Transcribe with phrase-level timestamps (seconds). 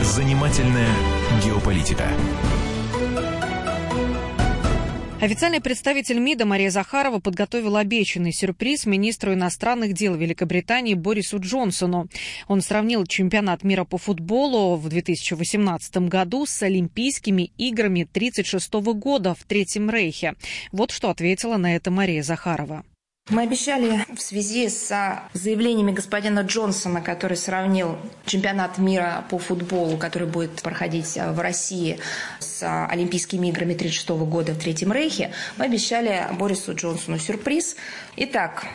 [0.00, 0.90] Занимательная
[1.44, 2.04] геополитика.
[5.22, 12.08] Официальный представитель МИДа Мария Захарова подготовила обещанный сюрприз министру иностранных дел Великобритании Борису Джонсону.
[12.48, 19.44] Он сравнил чемпионат мира по футболу в 2018 году с Олимпийскими играми 1936 года в
[19.44, 20.34] Третьем Рейхе.
[20.72, 22.82] Вот что ответила на это Мария Захарова.
[23.30, 24.90] Мы обещали в связи с
[25.32, 27.96] заявлениями господина Джонсона, который сравнил
[28.26, 32.00] чемпионат мира по футболу, который будет проходить в России
[32.40, 37.76] с Олимпийскими играми 1936 года в Третьем Рейхе, мы обещали Борису Джонсону сюрприз.
[38.16, 38.66] Итак,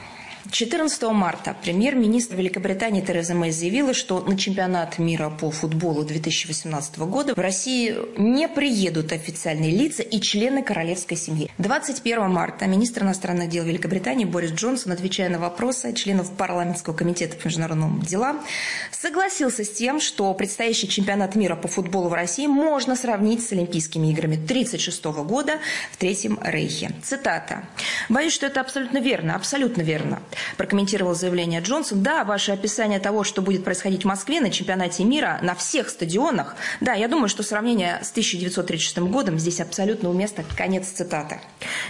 [0.51, 7.33] 14 марта премьер-министр Великобритании Тереза Мэй заявила, что на чемпионат мира по футболу 2018 года
[7.33, 11.51] в России не приедут официальные лица и члены королевской семьи.
[11.57, 17.47] 21 марта министр иностранных дел Великобритании Борис Джонсон, отвечая на вопросы членов парламентского комитета по
[17.47, 18.43] международным делам,
[18.91, 24.07] согласился с тем, что предстоящий чемпионат мира по футболу в России можно сравнить с Олимпийскими
[24.11, 25.59] играми 1936 года
[25.91, 26.91] в Третьем Рейхе.
[27.03, 27.65] Цитата.
[28.07, 30.21] «Боюсь, что это абсолютно верно, абсолютно верно
[30.57, 32.03] прокомментировал заявление Джонсон.
[32.03, 36.55] Да, ваше описание того, что будет происходить в Москве на чемпионате мира, на всех стадионах,
[36.81, 40.43] да, я думаю, что сравнение с 1936 годом здесь абсолютно уместно.
[40.55, 41.39] Конец цитаты.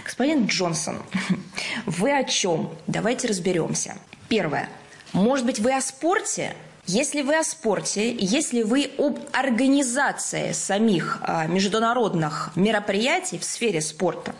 [0.04, 1.02] Господин Джонсон,
[1.86, 2.70] вы о чем?
[2.86, 3.96] Давайте разберемся.
[4.28, 4.68] Первое.
[5.12, 6.54] Может быть, вы о спорте?
[6.86, 14.34] Если вы о спорте, если вы об организации самих а, международных мероприятий в сфере спорта,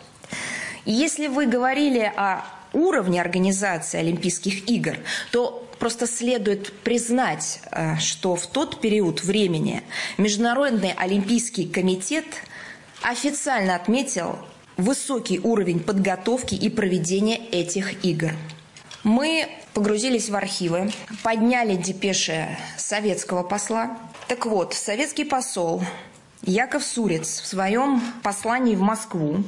[0.83, 4.97] если вы говорили о уровне организации Олимпийских игр,
[5.31, 9.83] то просто следует признать, э, что в тот период времени
[10.17, 12.25] Международный Олимпийский комитет
[13.01, 14.37] официально отметил
[14.77, 18.31] высокий уровень подготовки и проведения этих игр.
[19.03, 20.91] Мы погрузились в архивы,
[21.23, 23.97] подняли депеши советского посла.
[24.27, 25.81] Так вот, советский посол
[26.43, 29.43] Яков Сурец в своем послании в Москву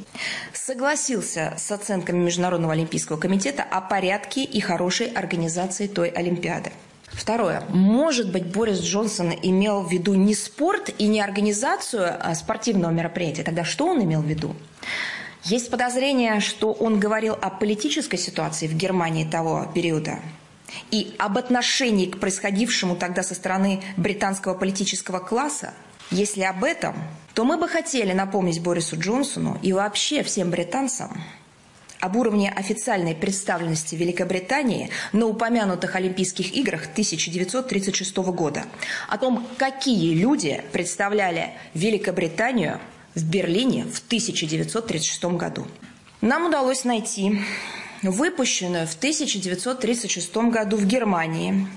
[0.54, 6.72] согласился с оценками Международного олимпийского комитета о порядке и хорошей организации той Олимпиады.
[7.08, 7.64] Второе.
[7.70, 13.44] Может быть, Борис Джонсон имел в виду не спорт и не организацию а, спортивного мероприятия.
[13.44, 14.56] Тогда что он имел в виду?
[15.44, 20.20] Есть подозрение, что он говорил о политической ситуации в Германии того периода
[20.90, 25.74] и об отношении к происходившему тогда со стороны британского политического класса–
[26.12, 26.96] если об этом,
[27.34, 31.24] то мы бы хотели напомнить Борису Джонсону и вообще всем британцам
[32.02, 38.66] об уровне официальной представленности Великобритании на упомянутых Олимпийских играх 1936 года,
[39.08, 42.80] о том, какие люди представляли Великобританию
[43.16, 45.68] в Берлине в 1936 году.
[46.22, 47.40] Нам удалось найти
[48.02, 51.68] выпущенную в 1936 году в Германии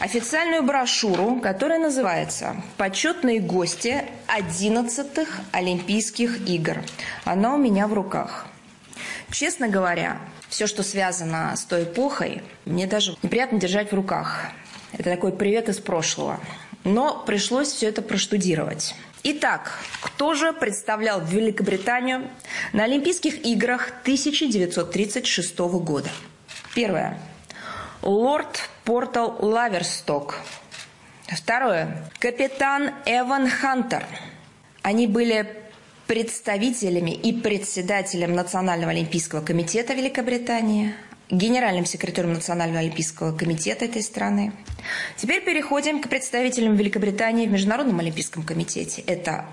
[0.00, 6.78] официальную брошюру, которая называется «Почетные гости 11-х Олимпийских игр».
[7.24, 8.46] Она у меня в руках.
[9.30, 10.18] Честно говоря,
[10.48, 14.46] все, что связано с той эпохой, мне даже неприятно держать в руках.
[14.92, 16.40] Это такой привет из прошлого.
[16.84, 18.94] Но пришлось все это проштудировать.
[19.24, 22.30] Итак, кто же представлял Великобританию
[22.72, 26.08] на Олимпийских играх 1936 года?
[26.74, 27.18] Первое.
[28.00, 30.36] Лорд Портал Лаверсток.
[31.26, 32.08] Второе.
[32.18, 34.06] Капитан Эван Хантер.
[34.80, 35.46] Они были
[36.06, 40.94] представителями и председателем Национального олимпийского комитета Великобритании,
[41.28, 44.54] генеральным секретарем Национального олимпийского комитета этой страны.
[45.16, 49.02] Теперь переходим к представителям Великобритании в Международном олимпийском комитете.
[49.02, 49.44] Это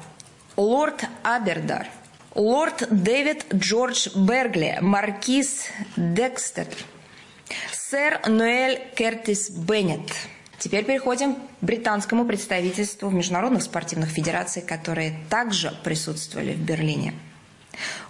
[0.55, 1.87] лорд Абердар,
[2.35, 5.65] лорд Дэвид Джордж Бергли, маркиз
[5.97, 6.67] Декстер–
[7.71, 10.11] Сэр Ноэль Кертис Беннет.
[10.57, 17.13] Теперь переходим к британскому представительству в международных спортивных федерациях, которые также присутствовали в Берлине.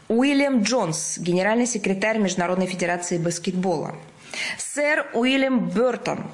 [0.07, 3.95] Уильям Джонс, генеральный секретарь Международной федерации баскетбола.
[4.57, 6.29] Сэр Уильям Бертон,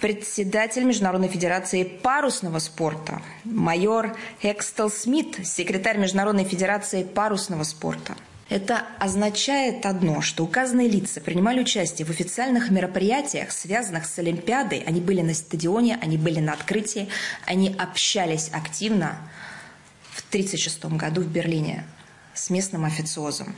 [0.00, 3.22] председатель Международной федерации парусного спорта.
[3.44, 8.16] Майор Хекстел Смит, секретарь Международной федерации парусного спорта–
[8.52, 14.84] это означает одно, что указанные лица принимали участие в официальных мероприятиях, связанных с Олимпиадой.
[14.86, 17.08] Они были на стадионе, они были на открытии,
[17.46, 19.16] они общались активно
[20.10, 21.84] в 1936 году в Берлине
[22.34, 23.54] с местным официозом.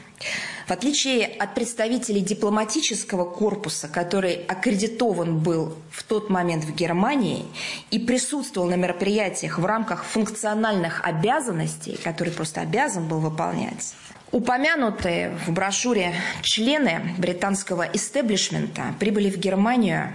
[0.69, 7.47] В отличие от представителей дипломатического корпуса, который аккредитован был в тот момент в Германии
[7.91, 13.95] и присутствовал на мероприятиях в рамках функциональных обязанностей, которые просто обязан был выполнять,
[14.35, 20.13] Упомянутые в брошюре члены британского истеблишмента прибыли в Германию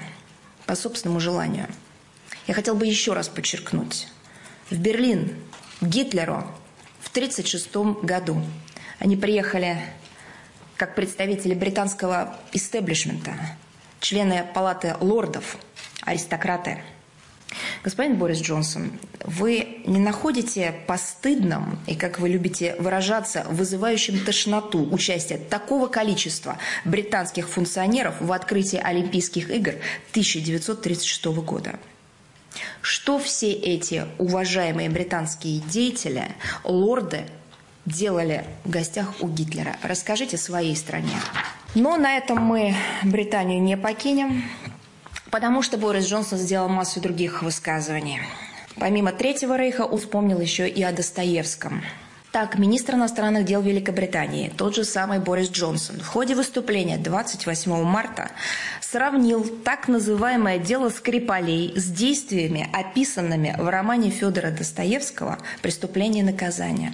[0.65, 1.67] по собственному желанию.
[2.45, 4.09] Я хотел бы еще раз подчеркнуть.
[4.69, 5.33] В Берлин
[5.79, 6.43] Гитлеру
[6.99, 8.43] в 1936 году
[8.99, 9.81] они приехали
[10.75, 13.35] как представители британского истеблишмента,
[14.01, 15.55] члены палаты лордов,
[16.01, 16.83] аристократы.
[17.83, 18.91] Господин Борис Джонсон,
[19.23, 27.49] вы не находите постыдным и, как вы любите выражаться, вызывающим тошноту участия такого количества британских
[27.49, 29.75] функционеров в открытии Олимпийских игр
[30.11, 31.79] 1936 года?
[32.81, 36.27] Что все эти уважаемые британские деятели,
[36.63, 37.25] лорды,
[37.85, 39.77] делали в гостях у Гитлера?
[39.83, 41.17] Расскажите своей стране.
[41.75, 44.43] Но на этом мы Британию не покинем,
[45.31, 48.21] потому что Борис Джонсон сделал массу других высказываний.
[48.77, 51.83] Помимо Третьего Рейха он вспомнил еще и о Достоевском–
[52.31, 58.29] так, министр иностранных дел Великобритании, тот же самый Борис Джонсон, в ходе выступления 28 марта
[58.81, 66.93] сравнил так называемое дело Скрипалей с действиями, описанными в романе Федора Достоевского «Преступление и наказание».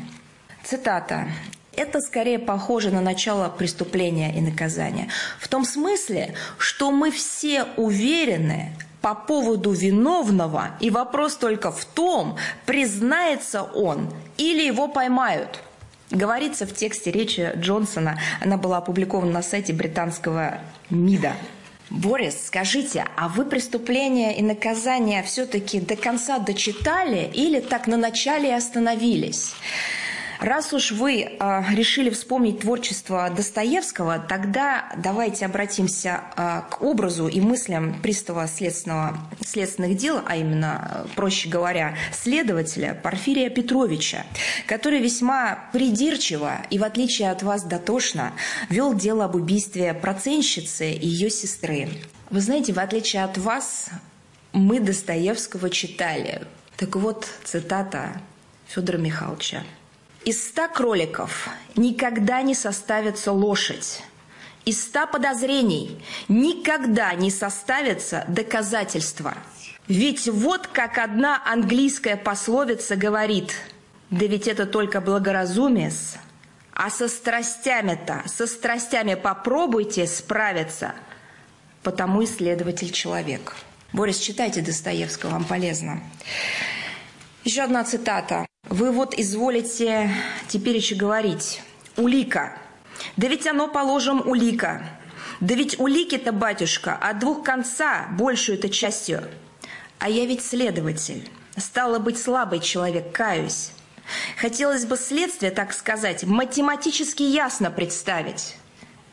[0.64, 1.28] Цитата.
[1.78, 5.10] Это скорее похоже на начало преступления и наказания.
[5.40, 12.38] В том смысле, что мы все уверены, по поводу виновного, и вопрос только в том,
[12.66, 15.60] признается он или его поймают.
[16.10, 21.34] Говорится в тексте речи Джонсона, она была опубликована на сайте британского МИДа.
[21.92, 28.56] Борис, скажите, а вы преступления и наказания все-таки до конца дочитали или так на начале
[28.56, 29.54] остановились?
[30.40, 37.40] Раз уж вы э, решили вспомнить творчество Достоевского, тогда давайте обратимся э, к образу и
[37.40, 44.26] мыслям пристава следственного, следственных дел, а именно, проще говоря, следователя Порфирия Петровича,
[44.68, 48.34] который весьма придирчиво и, в отличие от вас, дотошно
[48.70, 51.90] вел дело об убийстве проценщицы и ее сестры.
[52.30, 53.90] Вы знаете, в отличие от вас,
[54.52, 56.42] мы Достоевского читали.
[56.78, 58.22] Так вот, цитата
[58.68, 59.64] Федора Михайловича.
[60.26, 64.02] Из ста кроликов никогда не составится лошадь.
[64.66, 69.36] Из ста подозрений никогда не составится доказательства.
[69.88, 73.54] Ведь вот как одна английская пословица говорит,
[74.10, 75.92] да ведь это только благоразумие
[76.74, 80.94] а со страстями-то, со страстями попробуйте справиться,
[81.84, 83.56] потому исследователь человек.
[83.94, 86.02] Борис, читайте Достоевского, вам полезно.
[87.46, 88.46] Еще одна цитата.
[88.76, 90.12] Вы вот изволите
[90.50, 91.62] теперь еще говорить.
[91.96, 92.58] Улика.
[93.16, 94.86] Да ведь оно, положим, улика.
[95.40, 99.24] Да ведь улики-то, батюшка, от двух конца большую-то частью.
[99.98, 101.30] А я ведь следователь.
[101.56, 103.72] Стало быть, слабый человек, каюсь.
[104.36, 108.58] Хотелось бы следствие, так сказать, математически ясно представить.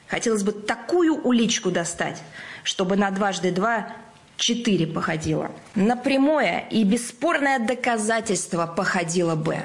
[0.09, 2.20] Хотелось бы такую уличку достать,
[2.64, 3.94] чтобы на дважды два
[4.43, 5.53] четыре походило.
[5.77, 9.59] На прямое и бесспорное доказательство походило бы.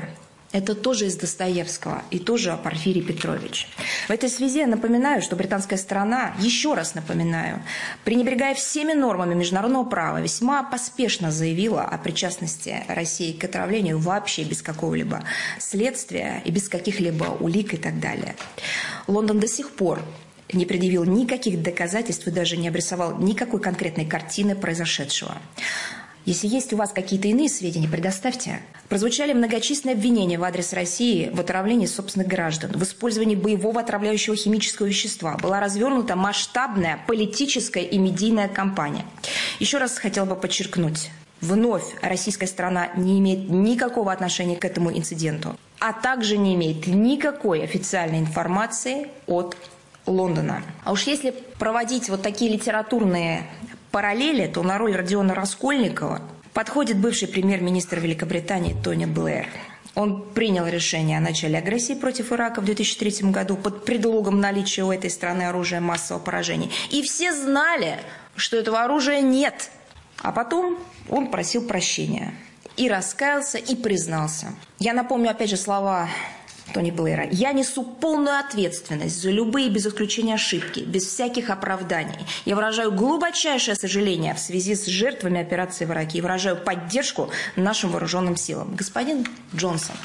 [0.52, 3.68] Это тоже из Достоевского и тоже Порфирий Петрович.
[4.08, 7.64] В этой связи я напоминаю, что британская сторона, еще раз напоминаю,
[8.06, 14.62] пренебрегая всеми нормами международного права, весьма поспешно заявила о причастности России к отравлению вообще без
[14.62, 15.24] какого-либо
[15.58, 18.36] следствия и без каких-либо улик и так далее.
[19.08, 20.02] Лондон до сих пор
[20.54, 25.38] не предъявил никаких доказательств и даже не обрисовал никакой конкретной картины произошедшего.
[26.28, 28.60] Если есть у вас какие-то иные сведения, предоставьте.
[28.90, 34.88] Прозвучали многочисленные обвинения в адрес России в отравлении собственных граждан, в использовании боевого отравляющего химического
[34.88, 35.38] вещества.
[35.38, 39.06] Была развернута масштабная политическая и медийная кампания.
[39.60, 41.12] Еще раз хотела бы подчеркнуть.
[41.40, 47.64] Вновь российская сторона не имеет никакого отношения к этому инциденту, а также не имеет никакой
[47.64, 49.56] официальной информации от
[50.08, 50.64] Лондона.
[50.84, 53.44] А уж если проводить вот такие литературные
[53.92, 56.22] параллели, то на роль Родиона Раскольникова
[56.54, 59.48] подходит бывший премьер-министр Великобритании Тони Блэр.
[59.96, 64.92] Он принял решение о начале агрессии против Ирака в 2003 году под предлогом наличия у
[64.92, 66.70] этой страны оружия массового поражения.
[66.92, 67.98] И все знали,
[68.36, 69.72] что этого оружия нет.
[70.22, 70.78] А потом
[71.10, 72.34] он просил прощения.
[72.76, 74.54] И раскаялся, и признался.
[74.78, 76.08] Я напомню опять же слова
[76.74, 77.28] Тони Блэра.
[77.32, 82.18] «Я несу полную ответственность за любые, без исключения, ошибки, без всяких оправданий.
[82.46, 87.92] Я выражаю глубочайшее сожаление в связи с жертвами операции в Ираке и выражаю поддержку нашим
[87.92, 88.76] вооруженным силам.
[88.76, 89.96] Господин Джонсон,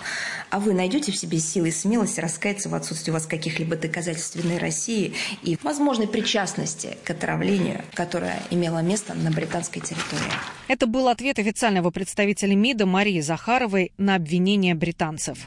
[0.51, 4.37] а вы найдете в себе силы и смелость раскаяться в отсутствии у вас каких-либо доказательств
[4.37, 10.33] вины России и возможной причастности к отравлению, которое имело место на британской территории?
[10.69, 15.39] Это был ответ официального представителя МИДа Марии Захаровой на обвинение британцев.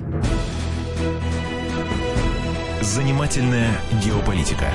[2.82, 4.72] Занимательная геополитика.